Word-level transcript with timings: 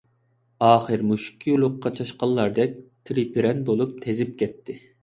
ئاخىر 0.67 1.03
مۈشۈككە 1.09 1.53
يولۇققان 1.53 1.99
چاشقانلاردەك 2.01 2.75
تىرىپىرەن 2.81 3.65
بولۇپ 3.71 3.99
تېزىپ 4.09 4.37
كەتتى. 4.45 4.83